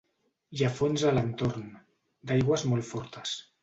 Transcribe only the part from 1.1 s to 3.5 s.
a l'entorn, d'aigües molt fortes.